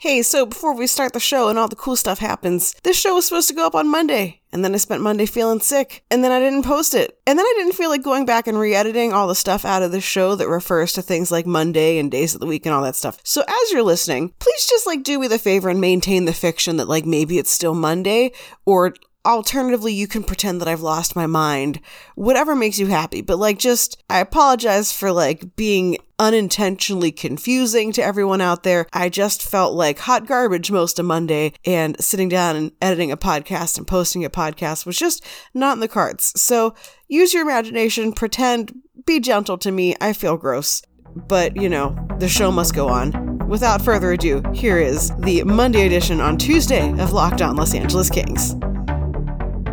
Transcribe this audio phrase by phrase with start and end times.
[0.00, 3.16] Hey, so before we start the show and all the cool stuff happens, this show
[3.16, 6.24] was supposed to go up on Monday, and then I spent Monday feeling sick, and
[6.24, 7.18] then I didn't post it.
[7.26, 9.82] And then I didn't feel like going back and re editing all the stuff out
[9.82, 12.74] of the show that refers to things like Monday and days of the week and
[12.74, 13.20] all that stuff.
[13.24, 16.78] So as you're listening, please just like do me the favor and maintain the fiction
[16.78, 18.32] that like maybe it's still Monday,
[18.64, 18.94] or
[19.26, 21.78] alternatively you can pretend that i've lost my mind
[22.14, 23.22] whatever makes you happy.
[23.22, 28.86] But like just i apologize for like being unintentionally confusing to everyone out there.
[28.92, 33.16] I just felt like hot garbage most of monday and sitting down and editing a
[33.16, 35.24] podcast and posting a podcast was just
[35.54, 36.32] not in the cards.
[36.36, 36.74] So
[37.08, 38.12] use your imagination.
[38.12, 38.72] Pretend.
[39.06, 39.96] Be gentle to me.
[40.00, 40.82] I feel gross.
[41.16, 43.48] But you know the show must go on.
[43.48, 48.08] Without further ado here is the monday edition on tuesday of locked on los angeles
[48.08, 48.54] kings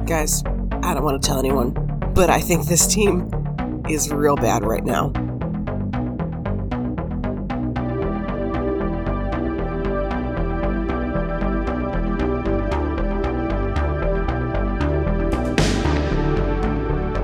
[0.08, 0.42] Guys,
[0.84, 1.74] I don't want to tell anyone,
[2.14, 3.30] but I think this team
[3.90, 5.12] is real bad right now.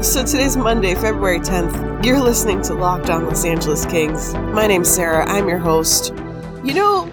[0.02, 2.04] So today's Monday, February 10th.
[2.04, 4.34] You're listening to Locked On Los Angeles Kings.
[4.34, 5.26] My name's Sarah.
[5.30, 6.14] I'm your host.
[6.66, 7.10] You know,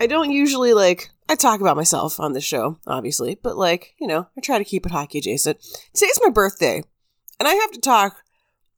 [0.00, 4.06] I don't usually like I talk about myself on this show, obviously, but like, you
[4.06, 5.62] know, I try to keep it hockey adjacent.
[5.94, 6.82] Today's my birthday,
[7.40, 8.22] and I have to talk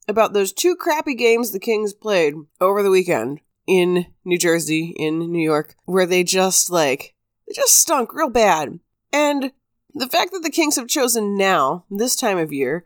[0.07, 5.19] about those two crappy games the Kings played over the weekend in New Jersey, in
[5.33, 7.13] New York, where they just like,
[7.45, 8.79] they just stunk real bad.
[9.11, 9.51] And
[9.93, 12.85] the fact that the Kings have chosen now, this time of year,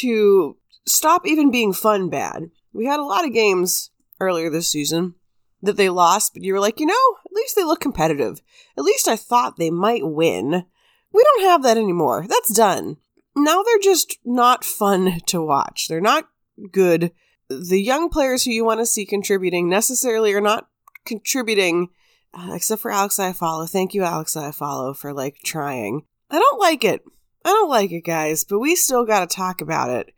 [0.00, 2.50] to stop even being fun bad.
[2.72, 5.14] We had a lot of games earlier this season
[5.62, 8.40] that they lost, but you were like, you know, at least they look competitive.
[8.76, 10.64] At least I thought they might win.
[11.12, 12.26] We don't have that anymore.
[12.28, 12.96] That's done.
[13.34, 15.88] Now they're just not fun to watch.
[15.88, 16.28] They're not
[16.72, 17.12] good.
[17.48, 20.68] The young players who you want to see contributing necessarily are not
[21.04, 21.88] contributing,
[22.34, 23.68] uh, except for Alex Iafallo.
[23.68, 26.02] Thank you, Alex Iafallo, for like trying.
[26.30, 27.02] I don't like it.
[27.44, 30.12] I don't like it, guys, but we still got to talk about it.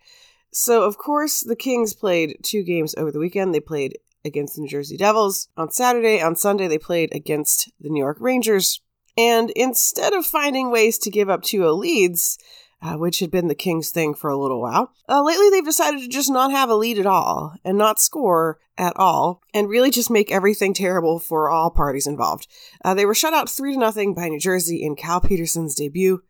[0.51, 3.55] So, of course, the Kings played two games over the weekend.
[3.55, 5.49] They played against the New Jersey Devils.
[5.57, 8.81] On Saturday, on Sunday, they played against the New York Rangers.
[9.17, 12.39] And instead of finding ways to give up 2 0 leads,
[12.81, 16.01] uh, which had been the Kings' thing for a little while, uh, lately they've decided
[16.01, 19.91] to just not have a lead at all and not score at all and really
[19.91, 22.47] just make everything terrible for all parties involved.
[22.85, 26.23] Uh, they were shut out 3 0 by New Jersey in Cal Petersen's debut.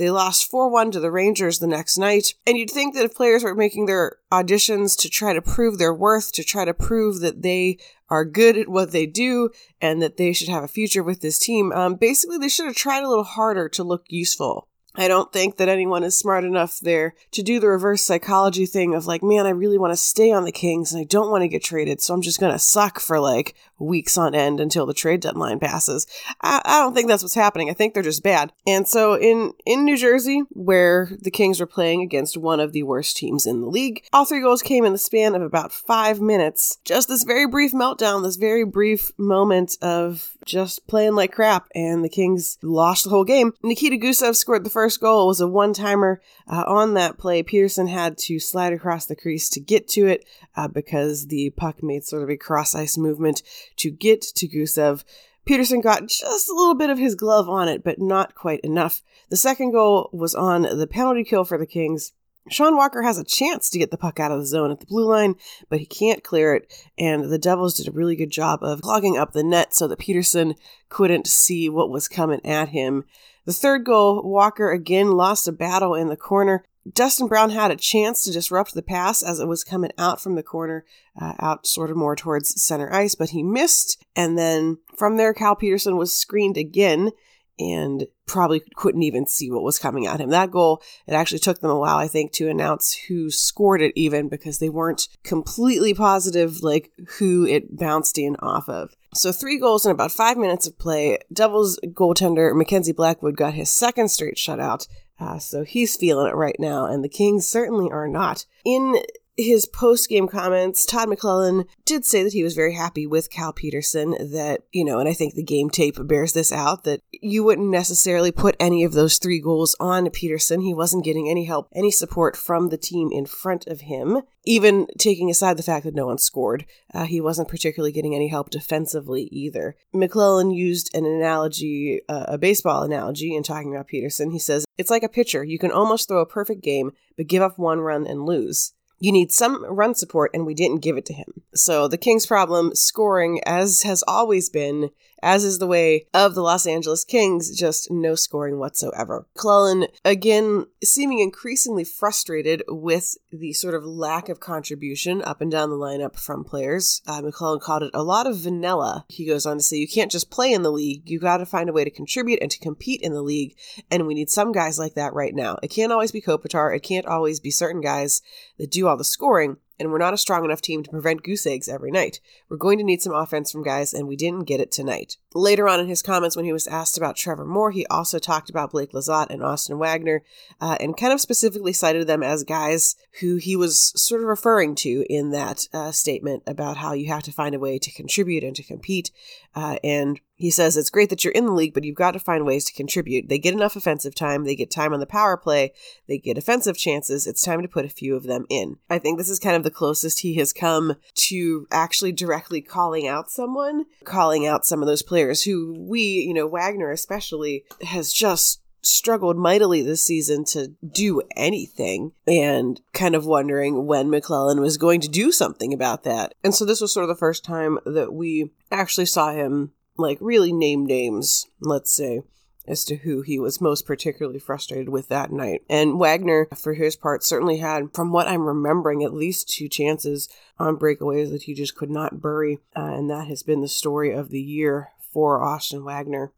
[0.00, 2.32] They lost 4 1 to the Rangers the next night.
[2.46, 5.92] And you'd think that if players were making their auditions to try to prove their
[5.92, 7.76] worth, to try to prove that they
[8.08, 11.38] are good at what they do and that they should have a future with this
[11.38, 14.69] team, um, basically they should have tried a little harder to look useful.
[14.96, 18.94] I don't think that anyone is smart enough there to do the reverse psychology thing
[18.94, 21.42] of like, man, I really want to stay on the Kings and I don't want
[21.42, 24.86] to get traded, so I'm just going to suck for like weeks on end until
[24.86, 26.06] the trade deadline passes.
[26.42, 27.70] I, I don't think that's what's happening.
[27.70, 28.52] I think they're just bad.
[28.66, 32.82] And so in, in New Jersey, where the Kings were playing against one of the
[32.82, 36.20] worst teams in the league, all three goals came in the span of about five
[36.20, 36.78] minutes.
[36.84, 42.04] Just this very brief meltdown, this very brief moment of just playing like crap, and
[42.04, 43.52] the Kings lost the whole game.
[43.62, 45.24] Nikita Gusev scored the first goal.
[45.24, 46.20] It was a one timer.
[46.46, 50.24] Uh, on that play, Petersen had to slide across the crease to get to it
[50.56, 53.42] uh, because the puck made sort of a cross ice movement
[53.76, 55.04] to get to Gusev.
[55.44, 59.02] Petersen got just a little bit of his glove on it, but not quite enough.
[59.30, 62.12] The second goal was on the penalty kill for the Kings.
[62.48, 64.86] Sean Walker has a chance to get the puck out of the zone at the
[64.86, 65.34] blue line,
[65.68, 69.16] but he can't clear it, and the Devils did a really good job of clogging
[69.16, 70.54] up the net so that Petersen
[70.88, 73.04] couldn't see what was coming at him.
[73.44, 76.64] The third goal, Walker again lost a battle in the corner.
[76.90, 80.34] Dustin Brown had a chance to disrupt the pass as it was coming out from
[80.34, 80.84] the corner,
[81.20, 84.02] uh, out sort of more towards center ice, but he missed.
[84.16, 87.10] And then from there, Cal Petersen was screened again
[87.60, 90.30] and probably couldn't even see what was coming at him.
[90.30, 93.92] That goal, it actually took them a while, I think, to announce who scored it,
[93.94, 98.96] even because they weren't completely positive, like who it bounced in off of.
[99.14, 101.18] So, three goals in about five minutes of play.
[101.32, 104.86] Devils goaltender Mackenzie Blackwood got his second straight shutout.
[105.20, 108.46] Uh, so he's feeling it right now, and the Kings certainly are not.
[108.64, 108.96] In
[109.36, 113.52] his post game comments, Todd McLellan did say that he was very happy with Cal
[113.52, 114.10] Petersen.
[114.32, 117.70] that, you know, and I think the game tape bears this out, that you wouldn't
[117.70, 120.60] necessarily put any of those three goals on Petersen.
[120.60, 124.22] He wasn't getting any help, any support from the team in front of him.
[124.44, 128.28] Even taking aside the fact that no one scored, uh, he wasn't particularly getting any
[128.28, 129.76] help defensively either.
[129.94, 134.30] McLellan used an analogy, uh, a baseball analogy, in talking about Petersen.
[134.30, 135.44] He says, It's like a pitcher.
[135.44, 138.72] You can almost throw a perfect game, but give up one run and lose.
[139.00, 141.42] You need some run support, and we didn't give it to him.
[141.54, 144.90] So the Kings' problem, scoring, as has always been,
[145.22, 149.26] as is the way of the Los Angeles Kings, just no scoring whatsoever.
[149.36, 155.70] McLellan, again, seeming increasingly frustrated with the sort of lack of contribution up and down
[155.70, 157.02] the lineup from players.
[157.06, 159.04] Uh, McLellan called it a lot of vanilla.
[159.08, 161.46] He goes on to say, You can't just play in the league, you got to
[161.46, 163.56] find a way to contribute and to compete in the league.
[163.90, 165.58] And we need some guys like that right now.
[165.62, 168.22] It can't always be Kopitar, it can't always be certain guys
[168.58, 171.46] that do all the scoring and we're not a strong enough team to prevent goose
[171.46, 172.20] eggs every night.
[172.48, 175.16] We're going to need some offense from guys, and we didn't get it tonight.
[175.34, 178.50] Later on in his comments, when he was asked about Trevor Moore, he also talked
[178.50, 180.22] about Blake Lizotte and Austin Wagner,
[180.60, 184.74] uh, and kind of specifically cited them as guys who he was sort of referring
[184.76, 188.44] to in that uh, statement about how you have to find a way to contribute
[188.44, 189.10] and to compete.
[189.54, 192.18] Uh, and he says it's great that you're in the league, but you've got to
[192.18, 193.28] find ways to contribute.
[193.28, 195.72] They get enough offensive time, they get time on the power play,
[196.08, 197.26] they get offensive chances.
[197.26, 198.76] It's time to put a few of them in.
[198.88, 203.06] I think this is kind of the closest he has come to actually directly calling
[203.06, 208.12] out someone, calling out some of those players who we, you know, Wagner especially, has
[208.12, 214.78] just struggled mightily this season to do anything and kind of wondering when McLellan was
[214.78, 216.34] going to do something about that.
[216.42, 220.18] And so this was sort of the first time that we actually saw him like
[220.20, 222.22] really name names, let's say,
[222.66, 225.62] as to who he was most particularly frustrated with that night.
[225.68, 230.28] And Wagner, for his part, certainly had, from what I'm remembering, at least two chances
[230.58, 232.58] on breakaways that he just could not bury.
[232.76, 236.32] Uh, and that has been the story of the year for Austin Wagner.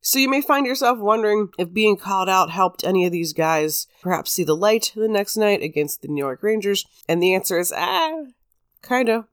[0.00, 3.86] So you may find yourself wondering if being called out helped any of these guys
[4.02, 6.84] perhaps see the light the next night against the New York Rangers.
[7.08, 8.24] And the answer is, ah,
[8.82, 9.26] kinda.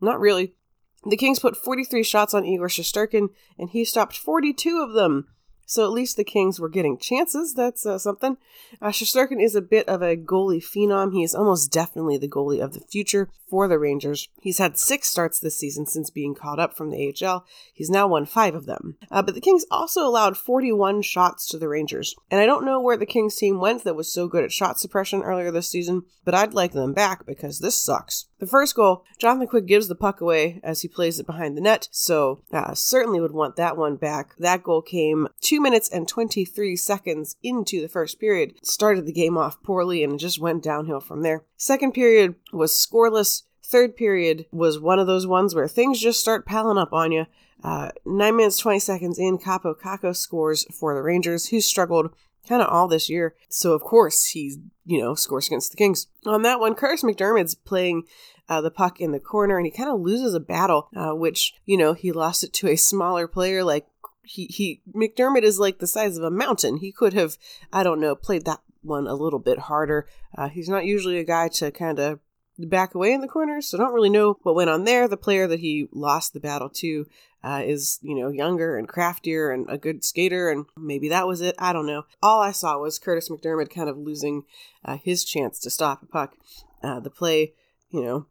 [0.00, 0.54] Not really.
[1.04, 3.28] The Kings put 43 shots on Igor Shesterkin,
[3.58, 5.28] and he stopped 42 of them.
[5.68, 7.52] So at least the Kings were getting chances.
[7.54, 8.36] That's uh, something.
[8.80, 11.12] Uh, Shesterkin is a bit of a goalie phenom.
[11.12, 14.28] He is almost definitely the goalie of the future for the Rangers.
[14.40, 17.44] He's had six starts this season since being called up from the AHL.
[17.74, 18.96] He's now won five of them.
[19.10, 22.14] Uh, but the Kings also allowed 41 shots to the Rangers.
[22.30, 24.78] And I don't know where the Kings team went that was so good at shot
[24.78, 28.26] suppression earlier this season, but I'd like them back because this sucks.
[28.38, 31.62] The first goal, Jonathan Quick gives the puck away as he plays it behind the
[31.62, 34.36] net, so uh, certainly would want that one back.
[34.38, 38.54] That goal came two minutes and 23 seconds into the first period.
[38.62, 41.44] Started the game off poorly and just went downhill from there.
[41.56, 43.44] Second period was scoreless.
[43.64, 47.26] Third period was one of those ones where things just start piling up on you.
[47.64, 52.14] Uh, 9 minutes 20 seconds in, Kaapo Kakko scores for the Rangers, who struggled
[52.48, 53.34] kind of all this year.
[53.48, 56.06] So, of course, he, you know, scores against the Kings.
[56.24, 58.04] On that one, Kurtis MacDermid's playing
[58.48, 61.54] uh, the puck in the corner and he kind of loses a battle, uh, which,
[61.64, 63.86] you know, he lost it to a smaller player like
[64.22, 66.78] he, he McDermott is like the size of a mountain.
[66.78, 67.36] He could have,
[67.72, 70.06] I don't know, played that one a little bit harder.
[70.36, 72.20] Uh, he's not usually a guy to kind of
[72.58, 75.06] back away in the corners, so don't really know what went on there.
[75.06, 77.06] The player that he lost the battle to
[77.46, 81.40] uh, is, you know, younger and craftier and a good skater, and maybe that was
[81.40, 81.54] it.
[81.60, 82.02] I don't know.
[82.20, 84.42] All I saw was Kurtis MacDermid kind of losing
[84.84, 86.34] uh, his chance to stop a puck.
[86.82, 87.52] Uh, the play,
[87.88, 88.26] you know,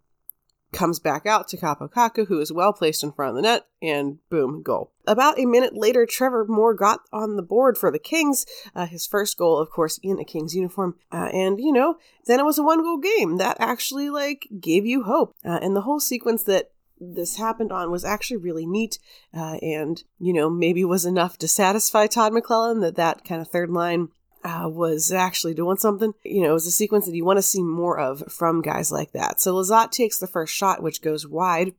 [0.74, 3.68] comes back out to Kaapo Kakko, who is well placed in front of the net,
[3.82, 4.92] and boom, goal.
[5.08, 8.46] About a minute later, Trevor Moore got on the board for the Kings,
[8.76, 10.96] uh, his first goal, of course, in a Kings uniform.
[11.10, 11.96] Uh, and, you know,
[12.26, 13.38] then it was a one goal game.
[13.38, 15.36] That actually, like, gave you hope.
[15.46, 19.00] Uh, and the whole sequence that this happened on was actually really neat
[19.34, 23.48] uh, and you know maybe was enough to satisfy todd mclellan that that kind of
[23.50, 24.08] third line
[24.46, 26.14] uh, was actually doing something.
[26.24, 28.92] You know, it was a sequence that you want to see more of from guys
[28.92, 29.42] like that.
[29.42, 31.74] So Lizotte takes the first shot, which goes wide.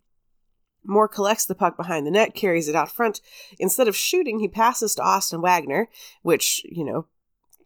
[0.84, 3.20] Moore collects the puck behind the net, carries it out front.
[3.58, 5.88] Instead of shooting, he passes to Austin Wagner,
[6.22, 7.06] which, you know,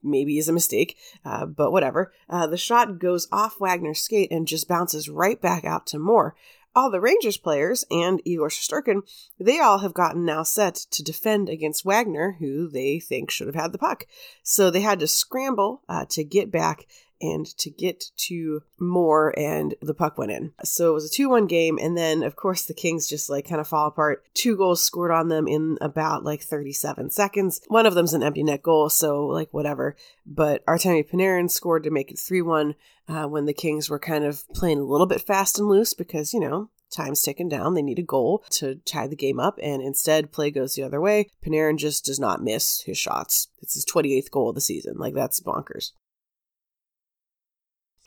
[0.03, 2.13] maybe is a mistake, uh, but whatever.
[2.29, 6.35] Uh, the shot goes off Wagner's skate and just bounces right back out to Moore
[6.81, 9.03] all the Rangers players and Igor Shesterkin,
[9.39, 13.55] they all have gotten now set to defend against Wagner, who they think should have
[13.55, 14.07] had the puck.
[14.43, 16.87] So they had to scramble uh, to get back
[17.21, 20.53] and to get to more, and the puck went in.
[20.65, 23.49] So it was a 2 1 game, and then, of course, the Kings just like
[23.49, 24.25] kind of fall apart.
[24.35, 27.61] Two goals scored on them in about like 37 seconds.
[27.69, 29.97] One of them's an empty net goal, so like whatever.
[30.27, 32.75] But Artemi Panarin scored to make it 3 1
[33.09, 36.33] uh, when the Kings were kind of playing a little bit fast and loose because,
[36.33, 37.75] you know, time's ticking down.
[37.75, 41.01] They need a goal to tie the game up, and instead, play goes the other
[41.01, 41.31] way.
[41.45, 43.49] Panarin just does not miss his shots.
[43.61, 44.97] It's his 28th goal of the season.
[44.99, 45.93] Like, that's bonkers.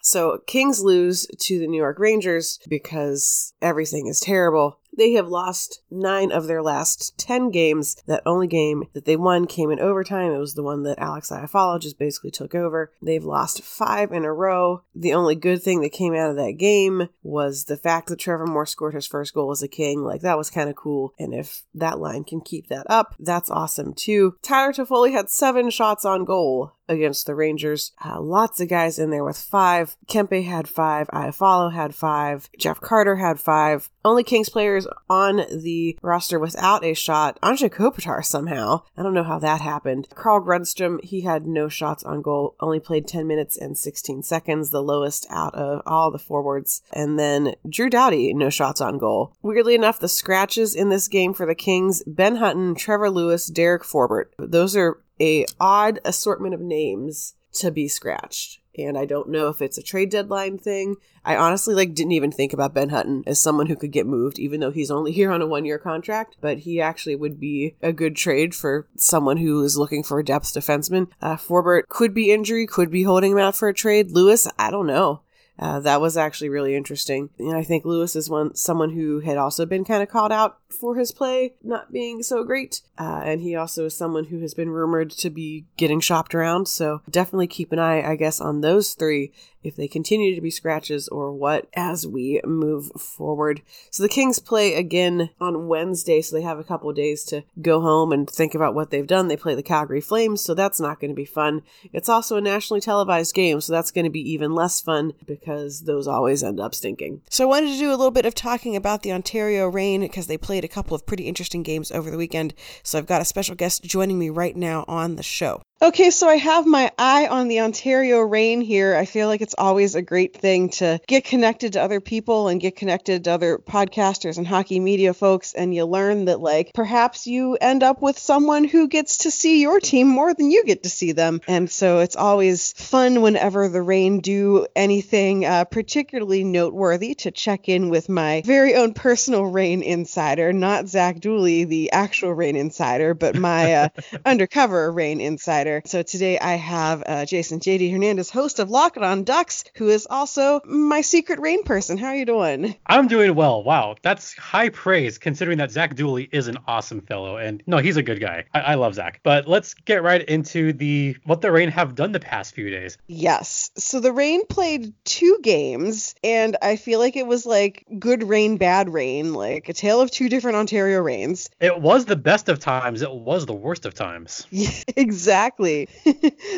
[0.05, 4.81] So, Kings lose to the New York Rangers because everything is terrible.
[4.95, 7.95] They have lost nine of their last 10 games.
[8.05, 10.31] That only game that they won came in overtime.
[10.31, 12.91] It was the one that Alex Iafallo just basically took over.
[13.01, 14.83] They've lost five in a row.
[14.93, 18.45] The only good thing that came out of that game was the fact that Trevor
[18.45, 20.03] Moore scored his first goal as a king.
[20.03, 21.13] Like, that was kind of cool.
[21.17, 24.35] And if that line can keep that up, that's awesome too.
[24.41, 27.91] Tyler Toffoli had seven shots on goal against the Rangers.
[28.03, 29.95] Uh, lots of guys in there with five.
[30.07, 31.07] Kempe had five.
[31.07, 32.49] Iafallo had five.
[32.57, 33.89] Jeff Carter had five.
[34.05, 37.39] Only Kings players on the roster without a shot.
[37.41, 38.83] Anze Kopitar somehow.
[38.97, 40.09] I don't know how that happened.
[40.13, 42.55] Carl Grundstrom, he had no shots on goal.
[42.59, 46.81] Only played 10 minutes and 16 seconds, the lowest out of all the forwards.
[46.91, 49.33] And then Drew Doughty, no shots on goal.
[49.41, 53.83] Weirdly enough, the scratches in this game for the Kings, Ben Hutton, Trevor Lewis, Derek
[53.83, 54.25] Forbort.
[54.37, 58.59] Those are a odd assortment of names to be scratched.
[58.75, 60.95] And I don't know if it's a trade deadline thing.
[61.23, 64.39] I honestly like didn't even think about Ben Hutton as someone who could get moved,
[64.39, 66.37] even though he's only here on a one year contract.
[66.41, 70.25] But he actually would be a good trade for someone who is looking for a
[70.25, 71.07] depth defenseman.
[71.21, 74.11] Uh, Forbort could be injury, could be holding him out for a trade.
[74.11, 75.21] Lewis, I don't know.
[75.59, 77.29] Uh, that was actually really interesting.
[77.53, 80.95] I think Lewis is one someone who had also been kind of called out for
[80.95, 82.81] his play not being so great.
[82.97, 86.67] Uh, and he also is someone who has been rumored to be getting shopped around.
[86.67, 89.31] So definitely keep an eye, I guess, on those three
[89.63, 93.61] if they continue to be scratches or what as we move forward.
[93.89, 97.81] So the Kings play again on Wednesday, so they have a couple days to go
[97.81, 99.27] home and think about what they've done.
[99.27, 101.61] They play the Calgary Flames, so that's not going to be fun.
[101.91, 105.81] It's also a nationally televised game, so that's going to be even less fun because
[105.81, 107.21] those always end up stinking.
[107.29, 110.27] So I wanted to do a little bit of talking about the Ontario Reign because
[110.27, 112.53] they played a couple of pretty interesting games over the weekend.
[112.83, 115.61] So I've got a special guest joining me right now on the show.
[115.83, 118.95] Okay, so I have my eye on the Ontario Reign here.
[118.95, 122.61] I feel like it's always a great thing to get connected to other people and
[122.61, 127.27] get connected to other podcasters and hockey media folks, and you learn that, like, perhaps
[127.27, 130.83] you end up with someone who gets to see your team more than you get
[130.83, 131.41] to see them.
[131.49, 137.67] And so it's always fun whenever the Reign do anything uh, particularly noteworthy to check
[137.67, 143.13] in with my very own personal Reign insider, not Zach Dooley, the actual Reign insider,
[143.13, 143.89] but my uh,
[144.25, 145.72] undercover Reign insider.
[145.85, 150.07] So today I have uh, Jason JD Hernandez, host of Locked On Ducks, who is
[150.09, 151.97] also my secret Reign person.
[151.97, 152.75] How are you doing?
[152.85, 153.63] I'm doing well.
[153.63, 157.97] Wow, that's high praise considering that Zach Dooley is an awesome fellow, and no, he's
[157.97, 158.45] a good guy.
[158.53, 159.21] I, I love Zach.
[159.23, 162.97] But let's get right into the what the Reign have done the past few days.
[163.07, 163.71] Yes.
[163.77, 168.57] So the Reign played two games, and I feel like it was like good Reign,
[168.57, 171.49] bad Reign, like a tale of two different Ontario Reigns.
[171.59, 173.01] It was the best of times.
[173.01, 174.47] It was the worst of times.
[174.51, 175.87] Yeah, exactly exactly.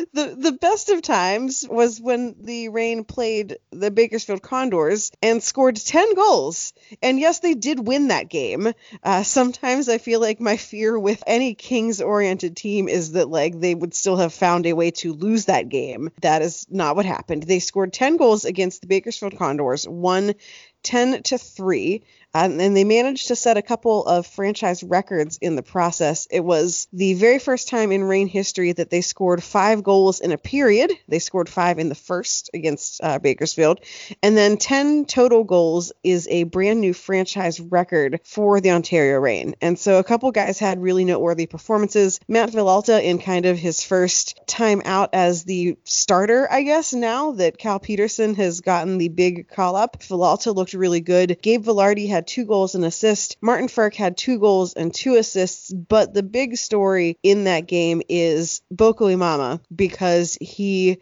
[0.12, 5.76] the the best of times was when the Reign played the Bakersfield Condors and scored
[5.76, 6.72] 10 goals.
[7.02, 8.72] And yes, they did win that game.
[9.02, 13.58] Uh, sometimes I feel like my fear with any Kings oriented team is that like
[13.58, 16.10] they would still have found a way to lose that game.
[16.22, 17.42] That is not what happened.
[17.42, 20.34] They scored 10 goals against the Bakersfield Condors, won
[20.82, 22.02] 10 to 3.
[22.36, 26.28] Um, and they managed to set a couple of franchise records in the process.
[26.30, 30.32] It was the very first time in Reign history that they scored five goals in
[30.32, 30.92] a period.
[31.08, 33.80] They scored five in the first against uh, Bakersfield.
[34.22, 39.54] And then 10 total goals is a brand new franchise record for the Ontario Reign.
[39.62, 42.20] And so a couple guys had really noteworthy performances.
[42.28, 47.32] Matt Villalta in kind of his first time out as the starter, I guess, now
[47.32, 50.02] that Cal Petersen has gotten the big call up.
[50.02, 51.38] Villalta looked really good.
[51.40, 53.36] Gabe Vilardi had two goals and assist.
[53.40, 55.72] Martin Frk had two goals and two assists.
[55.72, 60.98] But the big story in that game is Boko Imama because he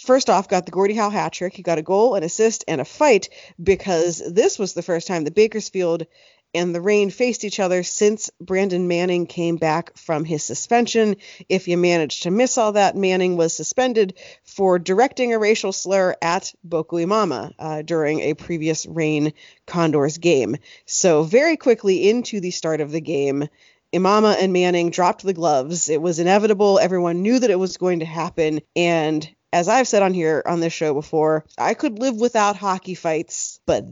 [0.00, 1.54] first off got the Gordie Howe hat trick.
[1.54, 3.28] He got a goal, an assist, and a fight
[3.62, 6.06] because this was the first time that Bakersfield
[6.54, 11.16] and the Reign faced each other since Brandon Manning came back from his suspension.
[11.48, 16.14] If you managed to miss all that, Manning was suspended for directing a racial slur
[16.22, 19.32] at Boko Imama uh, during a previous Reign
[19.66, 20.56] Condors game.
[20.86, 23.48] So, very quickly into the start of the game,
[23.92, 25.88] Imama and Manning dropped the gloves.
[25.88, 26.80] It was inevitable.
[26.80, 28.60] Everyone knew that it was going to happen.
[28.74, 32.96] And as I've said on here on this show before, I could live without hockey
[32.96, 33.84] fights, but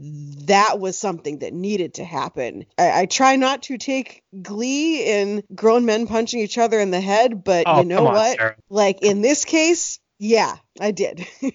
[0.47, 2.65] that was something that needed to happen.
[2.77, 6.99] I, I try not to take glee in grown men punching each other in the
[6.99, 8.37] head, but oh, you know on, what?
[8.37, 8.55] Sarah.
[8.69, 11.25] Like in this case, yeah, I did.
[11.41, 11.51] yeah.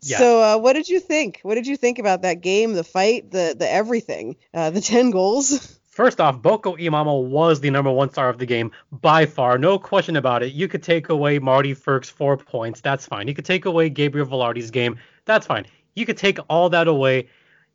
[0.00, 1.40] So, uh, what did you think?
[1.42, 5.10] What did you think about that game, the fight, the the everything, uh, the ten
[5.10, 5.78] goals?
[5.90, 9.76] First off, Boko Imama was the number one star of the game by far, no
[9.76, 10.52] question about it.
[10.52, 13.26] You could take away Marty Frk's four points, that's fine.
[13.26, 15.66] You could take away Gabriel Vilardi's game, that's fine.
[15.96, 17.28] You could take all that away.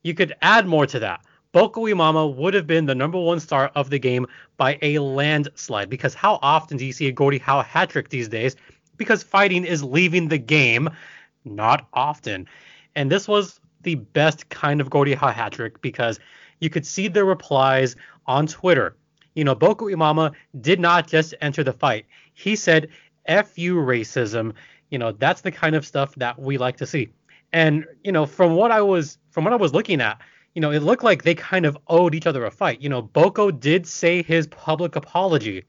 [0.03, 1.25] You could add more to that.
[1.51, 5.89] Boko Imama would have been the number one star of the game by a landslide.
[5.89, 8.55] Because how often do you see a Gordie Howe hat trick these days?
[8.95, 10.89] Because fighting is leaving the game.
[11.43, 12.48] Not often.
[12.95, 16.17] And this was the best kind of Gordie Howe hat trick because
[16.60, 17.96] you could see the replies
[18.26, 18.96] on Twitter.
[19.36, 22.06] You know, Boko Imama did not just enter the fight.
[22.34, 22.90] He said,
[23.26, 24.54] F you racism.
[24.90, 27.10] You know, that's the kind of stuff that we like to see.
[27.52, 30.20] And, you know, from what I was from what I was looking at,
[30.54, 32.82] you know, it looked like they kind of owed each other a fight.
[32.82, 35.66] You know, Boko did say his public apology,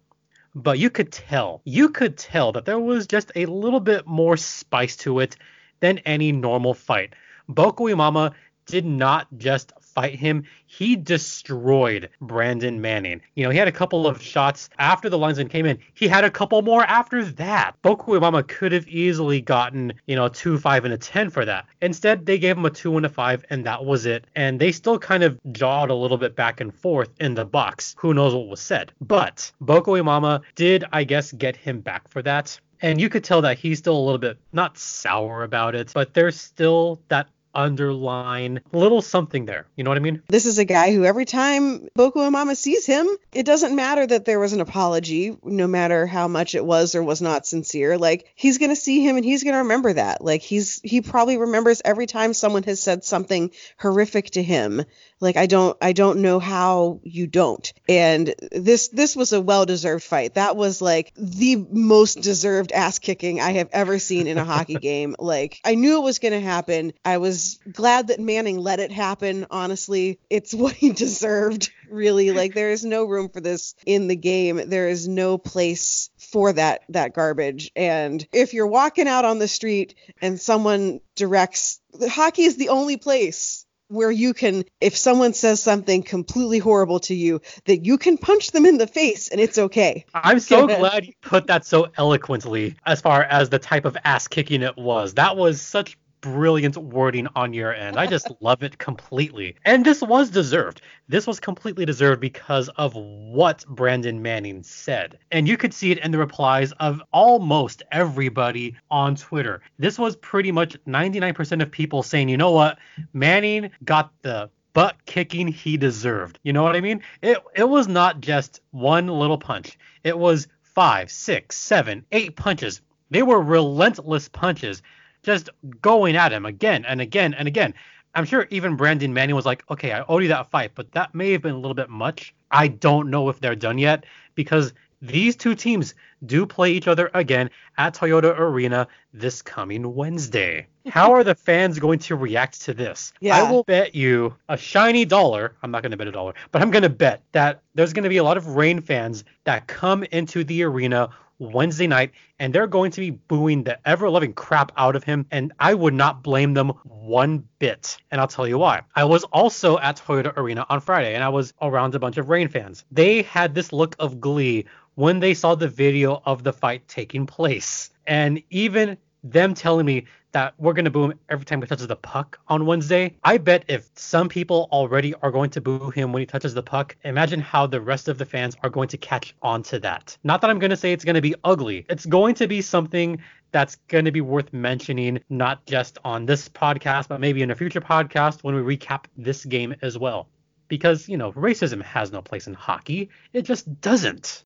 [0.54, 4.36] but you could tell, you could tell that there was just a little bit more
[4.36, 5.36] spice to it
[5.80, 7.14] than any normal fight.
[7.48, 8.32] Boko Imama
[8.66, 13.22] did not just fight him, he destroyed Brandon Manning.
[13.34, 15.78] You know, he had a couple of shots after the linesman came in.
[15.94, 17.72] He had a couple more after that.
[17.80, 21.46] Boko Imama could have easily gotten, you know, a 2, 5, and a 10 for
[21.46, 21.64] that.
[21.80, 24.26] Instead, they gave him a 2 and a 5, and that was it.
[24.36, 27.96] And they still kind of jawed a little bit back and forth in the box.
[27.98, 28.92] Who knows what was said.
[29.00, 32.60] But Boko Imama did, I guess, get him back for that.
[32.82, 36.12] And you could tell that he's still a little bit not sour about it, but
[36.12, 39.66] there's still that underline little something there.
[39.74, 40.22] You know what I mean?
[40.28, 44.24] This is a guy who every time Boko Imama sees him, it doesn't matter that
[44.26, 47.96] there was an apology, no matter how much it was or was not sincere.
[47.98, 50.22] Like he's gonna see him and he's gonna remember that.
[50.22, 54.84] Like he's he probably remembers every time someone has said something horrific to him.
[55.18, 57.72] Like I don't I don't know how you don't.
[57.88, 60.34] And this this was a well deserved fight.
[60.34, 64.74] That was like the most deserved ass kicking I have ever seen in a hockey
[64.80, 65.16] game.
[65.18, 66.92] Like I knew it was gonna happen.
[67.04, 69.46] I was glad that Manning let it happen.
[69.50, 72.30] Honestly, it's what he deserved, really.
[72.32, 74.60] Like there is no room for this in the game.
[74.68, 77.70] There is no place for that that garbage.
[77.76, 82.96] And if you're walking out on the street and someone directs hockey is the only
[82.96, 88.18] place where you can if someone says something completely horrible to you that you can
[88.18, 91.88] punch them in the face and it's okay i'm so glad you put that so
[91.96, 95.96] eloquently as far as the type of ass kicking it was that was such
[96.34, 97.96] brilliant wording on your end.
[97.96, 99.54] I just love it completely.
[99.64, 100.82] And this was deserved.
[101.08, 105.18] This was completely deserved because of what Brandon Manning said.
[105.30, 109.62] And you could see it in the replies of almost everybody on Twitter.
[109.78, 112.78] This was pretty much 99% of people saying, you know what?
[113.12, 116.40] Manning got the butt kicking he deserved.
[116.42, 117.02] You know what I mean?
[117.22, 119.78] It it was not just one little punch.
[120.02, 122.82] It was five, six, seven, eight punches.
[123.10, 124.82] They were relentless punches
[125.26, 125.50] just
[125.82, 127.74] going at him again and again and again.
[128.14, 131.14] I'm sure even Brandon Manning was like, okay, I owe you that fight, but that
[131.14, 132.34] may have been a little bit much.
[132.50, 137.10] I don't know if they're done yet because these two teams do play each other
[137.12, 140.66] again at Toyota Arena this coming Wednesday.
[140.86, 143.12] How are the fans going to react to this?
[143.20, 143.36] Yeah.
[143.36, 145.56] I will bet you a shiny dollar.
[145.62, 148.04] I'm not going to bet a dollar, but I'm going to bet that there's going
[148.04, 152.52] to be a lot of Reign fans that come into the arena Wednesday night, and
[152.52, 155.94] they're going to be booing the ever loving crap out of him, and I would
[155.94, 157.96] not blame them one bit.
[158.10, 158.82] And I'll tell you why.
[158.94, 162.28] I was also at Toyota Arena on Friday, and I was around a bunch of
[162.28, 162.84] Reign fans.
[162.90, 167.26] They had this look of glee when they saw the video of the fight taking
[167.26, 167.90] place.
[168.06, 171.86] And even them telling me that we're going to boo him every time he touches
[171.86, 173.16] the puck on Wednesday.
[173.24, 176.62] I bet if some people already are going to boo him when he touches the
[176.62, 180.18] puck, imagine how the rest of the fans are going to catch on to that.
[180.24, 181.86] Not that I'm going to say it's going to be ugly.
[181.88, 183.18] It's going to be something
[183.50, 187.54] that's going to be worth mentioning, not just on this podcast, but maybe in a
[187.54, 190.28] future podcast when we recap this game as well.
[190.68, 193.08] Because, you know, racism has no place in hockey.
[193.32, 194.44] It just doesn't.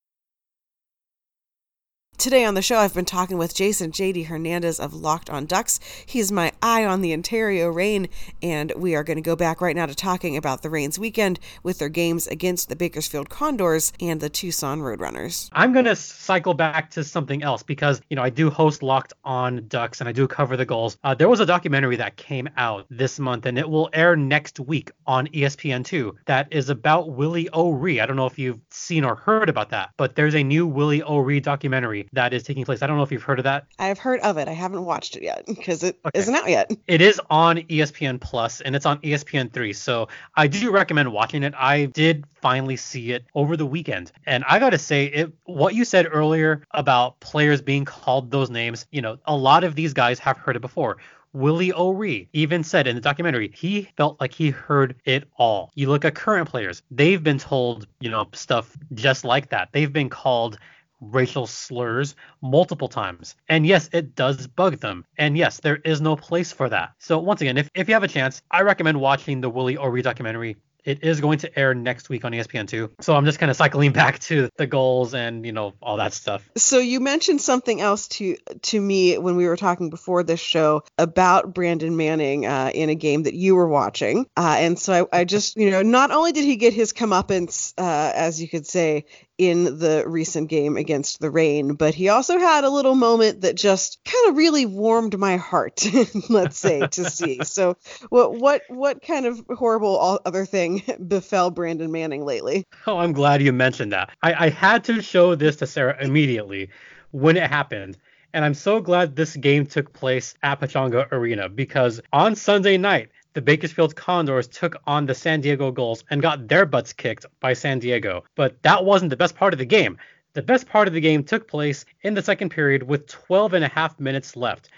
[2.21, 5.81] Today on the show, I've been talking with Jason JD Hernandez of Locked on Ducks.
[6.05, 8.11] He's my eye on the Ontario Reign,
[8.43, 11.41] and we are going to go back right now to talking about the Reign's weekend
[11.63, 15.49] with their games against the Bakersfield Condors and the Tucson Roadrunners.
[15.53, 19.15] I'm going to cycle back to something else because, you know, I do host Locked
[19.25, 20.99] on Ducks and I do cover the Gulls.
[21.03, 24.61] Uh, there was a documentary that came out this month and it will air next
[24.61, 27.99] week on ESPN2 that is about Willie O'Ree.
[27.99, 31.03] I don't know if you've seen or heard about that, but there's a new Willie
[31.03, 32.83] O'Ree documentary that is taking place.
[32.83, 33.67] I don't know if you've heard of that.
[33.79, 34.49] I've heard of it.
[34.49, 36.31] I haven't watched it yet because it okay.
[36.31, 36.73] not out yet.
[36.87, 39.73] It is on ESPN Plus and it's on ESPN three.
[39.73, 41.55] So I do recommend watching it.
[41.57, 45.85] I did finally see it over the weekend, and I gotta say, it what you
[45.85, 48.87] said earlier about players being called those names.
[48.91, 50.99] You know, a lot of these guys have heard it before.
[51.33, 55.71] Willie O'Ree even said in the documentary he felt like he heard it all.
[55.75, 59.69] You look at current players, they've been told, you know, stuff just like that.
[59.73, 60.59] They've been called
[61.01, 63.37] racial slurs multiple times.
[63.49, 65.05] And yes, it does bug them.
[65.17, 66.93] And yes, there is no place for that.
[66.99, 70.03] So once again, if, if you have a chance, I recommend watching the Willie O'Ree
[70.03, 70.57] documentary.
[70.83, 72.93] It is going to air next week on ESPN2.
[73.03, 76.13] So I'm just kind of cycling back to the Gulls and, you know, all that
[76.15, 76.49] stuff.
[76.57, 80.83] So you mentioned something else to to me when we were talking before this show
[80.97, 84.27] about Brandon Manning uh, in a game that you were watching.
[84.37, 87.75] Uh, and so I, I, just, you know, not only did he get his comeuppance,
[87.77, 89.05] uh, as you could say,
[89.41, 93.57] in the recent game against the Reign, but he also had a little moment that
[93.57, 95.83] just kind of really warmed my heart,
[96.29, 97.43] let's say, to see.
[97.45, 97.79] So,
[98.11, 102.67] what what what kind of horrible other thing befell Brandon Manning lately?
[102.87, 104.11] Oh, I'm glad you mentioned that.
[104.23, 106.69] I, I had to show this to Sarah immediately
[107.11, 107.97] when it happened.
[108.35, 113.09] And I'm so glad this game took place at Pechanga Arena because on Sunday night,
[113.33, 117.53] the Bakersfield Condors took on the San Diego Gulls and got their butts kicked by
[117.53, 118.25] San Diego.
[118.35, 119.99] But that wasn't the best part of the game.
[120.33, 123.65] The best part of the game took place in the second period with 12 and
[123.65, 124.71] a half minutes left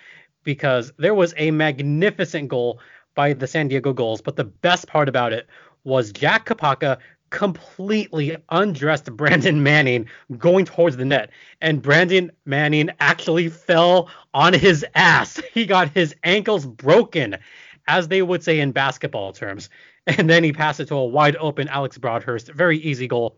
[0.45, 2.81] because there was a magnificent goal
[3.15, 4.21] by the San Diego Gulls.
[4.21, 5.47] But the best part about it
[5.85, 6.99] was Jack Kopacka
[7.31, 11.31] completely undressed Brandon Manning going towards the net.
[11.61, 15.41] And Brandon Manning actually fell on his ass.
[15.53, 17.37] He got his ankles broken
[17.93, 19.69] as they would say in basketball terms.
[20.05, 22.49] And then he passed it to a wide open Alex Broadhurst.
[22.49, 23.37] Very easy goal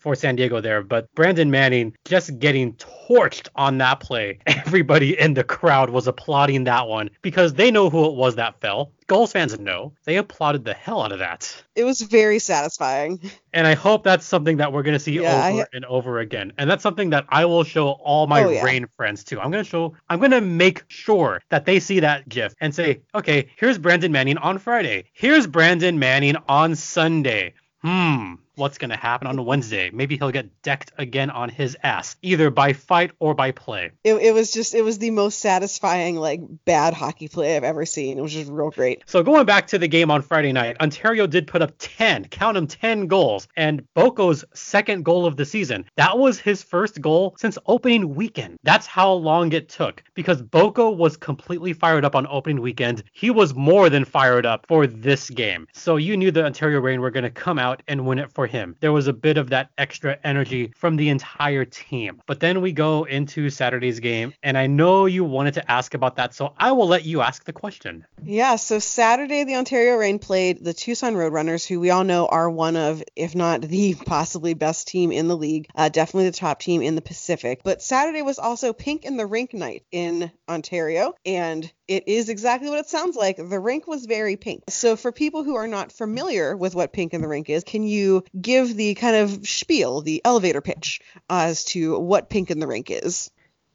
[0.00, 0.82] for San Diego there.
[0.82, 4.38] But Brandon Manning just getting torched on that play.
[4.46, 8.60] Everybody in the crowd was applauding that one because they know who it was that
[8.60, 8.92] fell.
[9.06, 9.92] Gulls fans know.
[10.04, 11.64] They applauded the hell out of that.
[11.74, 13.20] It was very satisfying.
[13.52, 15.66] And I hope that's something that we're going to see yeah, over I...
[15.72, 16.52] and over again.
[16.58, 18.62] And that's something that I will show all my oh, yeah.
[18.62, 19.40] Reign friends too.
[19.40, 22.72] I'm going to show, I'm going to make sure that they see that GIF and
[22.72, 25.06] say, okay, here's Brandon Manning on Friday.
[25.12, 27.54] Here's Brandon Manning on Sunday.
[27.82, 29.90] Hmm, what's going to happen on Wednesday.
[29.92, 33.92] Maybe he'll get decked again on his ass, either by fight or by play.
[34.04, 37.86] It, it was just, it was the most satisfying, like, bad hockey play I've ever
[37.86, 38.18] seen.
[38.18, 39.02] It was just real great.
[39.06, 42.54] So going back to the game on Friday night, Ontario did put up 10, count
[42.54, 45.84] them 10 goals, and Boko's second goal of the season.
[45.96, 48.58] That was his first goal since opening weekend.
[48.62, 53.02] That's how long it took because Boko was completely fired up on opening weekend.
[53.12, 55.66] He was more than fired up for this game.
[55.72, 58.39] So you knew the Ontario Reign were going to come out and win it for
[58.46, 58.76] him.
[58.80, 62.20] There was a bit of that extra energy from the entire team.
[62.26, 66.16] But then we go into Saturday's game, and I know you wanted to ask about
[66.16, 68.06] that, so I will let you ask the question.
[68.22, 72.50] Yeah, so Saturday, the Ontario Reign played the Tucson Roadrunners, who we all know are
[72.50, 76.60] one of, if not the possibly best team in the league, uh, definitely the top
[76.60, 77.60] team in the Pacific.
[77.64, 82.70] But Saturday was also Pink in the Rink night in Ontario, and it is exactly
[82.70, 83.36] what it sounds like.
[83.36, 84.62] The rink was very pink.
[84.68, 87.82] So, for people who are not familiar with what Pink in the Rink is, can
[87.82, 92.66] you give the kind of spiel, the elevator pitch as to what Pink in the
[92.66, 93.30] Rink is?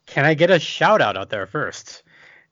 [0.06, 2.02] Can I get a shout out out there first?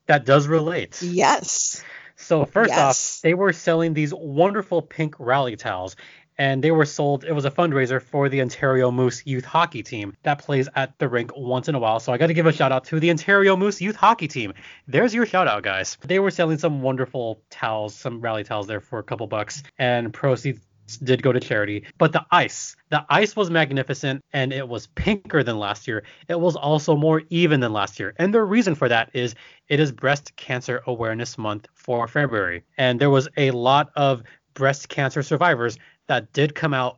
[0.07, 1.01] That does relate.
[1.01, 1.83] Yes.
[2.15, 2.79] So first yes.
[2.79, 5.95] off, they were selling these wonderful pink rally towels,
[6.37, 7.23] and they were sold.
[7.23, 11.09] It was a fundraiser for the Ontario Moose youth hockey team that plays at the
[11.09, 11.99] rink once in a while.
[11.99, 14.53] So I got to give a shout out to the Ontario Moose youth hockey team.
[14.87, 15.97] There's your shout out, guys.
[16.03, 20.13] They were selling some wonderful towels, some rally towels there for a couple bucks, and
[20.13, 20.59] proceeds
[21.03, 21.85] did go to charity.
[21.97, 26.03] But the ice, the ice was magnificent and it was pinker than last year.
[26.27, 28.13] It was also more even than last year.
[28.17, 29.35] And the reason for that is
[29.67, 32.63] it is Breast Cancer Awareness Month for February.
[32.77, 36.97] And there was a lot of breast cancer survivors that did come out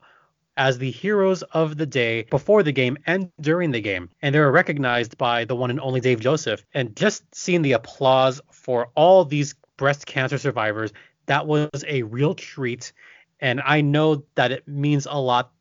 [0.57, 4.09] as the heroes of the day before the game and during the game.
[4.21, 6.65] And they were recognized by the one and only Dave Joseph.
[6.73, 10.91] And just seeing the applause for all these breast cancer survivors,
[11.27, 12.91] that was a real treat.
[13.39, 15.51] And I know that it means a lot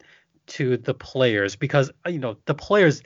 [0.47, 3.03] to the players because, uh, you know, the players,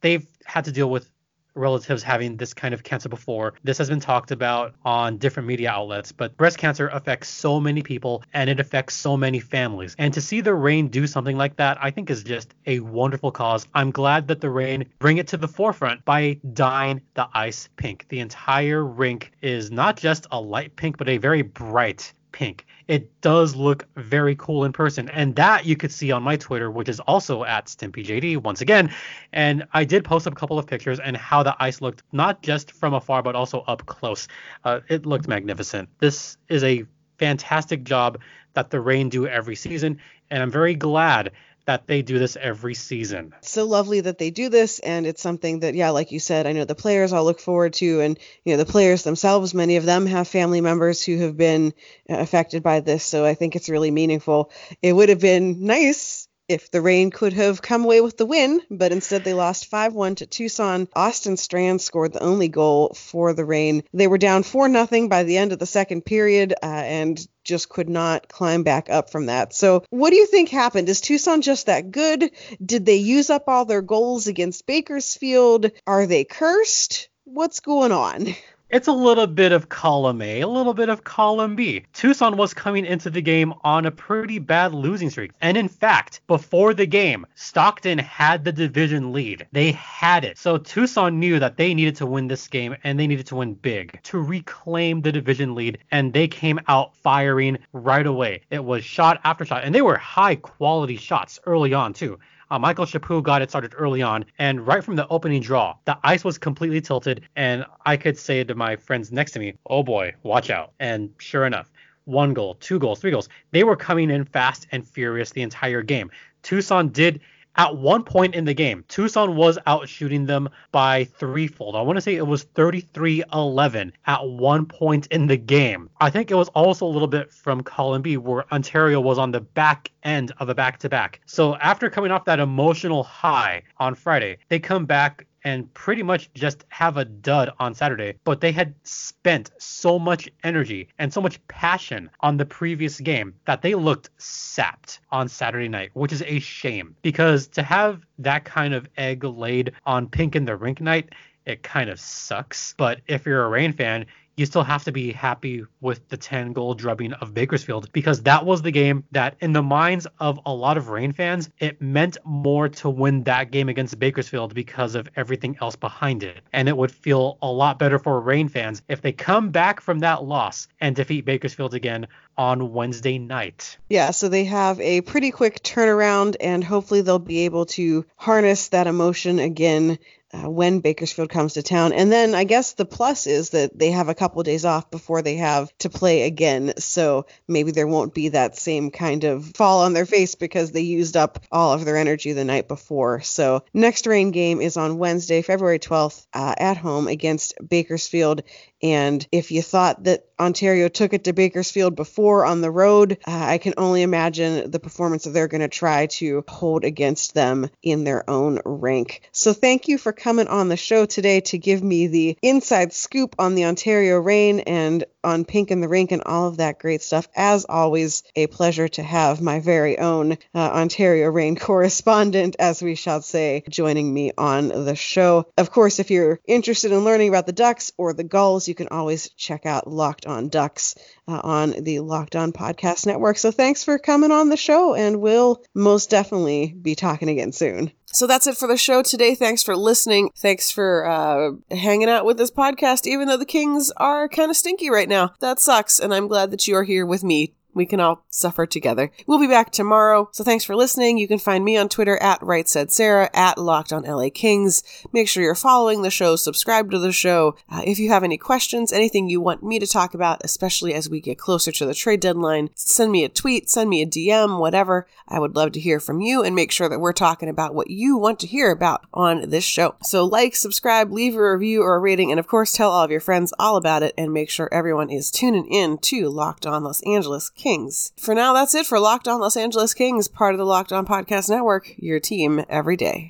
[0.00, 1.10] they've had to deal with
[1.54, 3.54] relatives having this kind of cancer before.
[3.62, 7.82] This has been talked about on different media outlets, but breast cancer affects so many
[7.82, 9.94] people and it affects so many families.
[9.98, 13.30] And to see the Reign do something like that, I think is just a wonderful
[13.30, 13.66] cause.
[13.74, 18.06] I'm glad that the Reign bring it to the forefront by dyeing the ice pink.
[18.08, 23.20] The entire rink is not just a light pink, but a very bright pink it
[23.20, 25.08] does look very cool in person.
[25.08, 28.92] And that you could see on my Twitter, which is also at StimpyJD once again.
[29.32, 32.42] And I did post up a couple of pictures and how the ice looked, not
[32.42, 34.28] just from afar, but also up close.
[34.64, 35.88] Uh, it looked magnificent.
[35.98, 36.84] This is a
[37.18, 38.20] fantastic job
[38.52, 39.98] that the Reign do every season.
[40.30, 41.32] And I'm very glad
[41.66, 43.34] that they do this every season.
[43.42, 46.52] so lovely that they do this, and it's something that, yeah, like you said, I
[46.52, 49.84] know the players all look forward to, and you know the players themselves, many of
[49.84, 51.72] them have family members who have been
[52.08, 54.50] uh, affected by this, so I think it's really meaningful.
[54.82, 58.60] It would have been nice if the Reign could have come away with the win,
[58.70, 60.88] but instead they lost 5 1 to Tucson.
[60.94, 63.82] Austin Strand scored the only goal for the Reign.
[63.94, 67.68] They were down 4 0 by the end of the second period, uh, and just
[67.68, 69.52] could not climb back up from that.
[69.52, 70.88] So, what do you think happened?
[70.88, 72.30] Is Tucson just that good?
[72.64, 75.70] Did they use up all their goals against Bakersfield?
[75.86, 77.08] Are they cursed?
[77.24, 78.34] What's going on?
[78.74, 81.84] It's a little bit of column A, a little bit of column B.
[81.92, 85.30] Tucson was coming into the game on a pretty bad losing streak.
[85.40, 89.46] And in fact, before the game, Stockton had the division lead.
[89.52, 90.38] They had it.
[90.38, 93.54] So Tucson knew that they needed to win this game and they needed to win
[93.54, 95.78] big to reclaim the division lead.
[95.92, 98.40] And they came out firing right away.
[98.50, 99.62] It was shot after shot.
[99.62, 102.18] And they were high quality shots early on, too.
[102.50, 105.98] Uh, Michael Chaput got it started early on, and right from the opening draw, the
[106.04, 109.82] ice was completely tilted, and I could say to my friends next to me, "Oh
[109.82, 111.72] boy, watch out!" And sure enough,
[112.04, 113.28] one goal, two goals, three goals.
[113.50, 116.10] They were coming in fast and furious the entire game.
[116.42, 117.20] Tucson did
[117.56, 121.76] at one point in the game, Tucson was out shooting them by threefold.
[121.76, 125.90] I want to say it was 33 11 at one point in the game.
[126.00, 129.30] I think it was also a little bit from column B where Ontario was on
[129.30, 131.20] the back end of a back to back.
[131.26, 136.32] So after coming off that emotional high on Friday, they come back and pretty much
[136.34, 138.14] just have a dud on Saturday.
[138.24, 143.34] But they had spent so much energy and so much passion on the previous game
[143.44, 148.44] that they looked sapped on Saturday night, which is a shame because to have that
[148.44, 151.14] kind of egg laid on pink in the rink night,
[151.46, 152.74] it kind of sucks.
[152.76, 156.52] But if you're a Reign fan, you still have to be happy with the 10
[156.52, 160.52] goal drubbing of Bakersfield because that was the game that, in the minds of a
[160.52, 165.08] lot of Reign fans, it meant more to win that game against Bakersfield because of
[165.16, 166.40] everything else behind it.
[166.52, 170.00] And it would feel a lot better for Reign fans if they come back from
[170.00, 173.78] that loss and defeat Bakersfield again on Wednesday night.
[173.88, 178.68] Yeah, so they have a pretty quick turnaround, and hopefully they'll be able to harness
[178.68, 179.98] that emotion again
[180.34, 181.92] uh, when Bakersfield comes to town.
[181.92, 184.90] And then I guess the plus is that they have a couple of days off
[184.90, 186.74] before they have to play again.
[186.78, 190.80] So maybe there won't be that same kind of fall on their face because they
[190.80, 193.20] used up all of their energy the night before.
[193.20, 198.42] So next Reign game is on Wednesday, February 12th uh, at home against Bakersfield.
[198.84, 203.30] And if you thought that Ontario took it to Bakersfield before on the road, uh,
[203.30, 207.70] I can only imagine the performance that they're going to try to hold against them
[207.82, 209.22] in their own rank.
[209.32, 213.36] So thank you for coming on the show today to give me the inside scoop
[213.38, 217.00] on the Ontario Reign and on Pink in the Rink and all of that great
[217.00, 217.26] stuff.
[217.34, 222.94] As always, a pleasure to have my very own uh, Ontario Reign correspondent, as we
[222.94, 225.46] shall say, joining me on the show.
[225.56, 228.88] Of course, if you're interested in learning about the Ducks or the Gulls, you can
[228.88, 230.94] always check out Locked On Ducks
[231.28, 233.38] uh, on the Locked On Podcast Network.
[233.38, 237.92] So thanks for coming on the show, and we'll most definitely be talking again soon.
[238.06, 239.34] So that's it for the show today.
[239.34, 240.30] Thanks for listening.
[240.36, 244.56] Thanks for uh, hanging out with this podcast, even though the Kings are kind of
[244.56, 245.32] stinky right now.
[245.40, 248.66] That sucks, and I'm glad that you are here with me we can all suffer
[248.66, 249.10] together.
[249.26, 250.28] We'll be back tomorrow.
[250.32, 251.18] So thanks for listening.
[251.18, 254.82] You can find me on Twitter at Right Said Sarah, at Locked on LA Kings.
[255.12, 257.56] Make sure you're following the show, subscribe to the show.
[257.68, 261.08] Uh, if you have any questions, anything you want me to talk about, especially as
[261.08, 264.58] we get closer to the trade deadline, send me a tweet, send me a DM,
[264.58, 265.06] whatever.
[265.28, 267.90] I would love to hear from you and make sure that we're talking about what
[267.90, 269.96] you want to hear about on this show.
[270.02, 273.10] So like, subscribe, leave a review or a rating, and of course tell all of
[273.10, 276.84] your friends all about it and make sure everyone is tuning in to Locked on
[276.84, 278.12] Los Angeles Kings.
[278.18, 281.06] For now, that's it for Locked On Los Angeles Kings, part of the Locked On
[281.06, 283.22] Podcast Network, your team every day.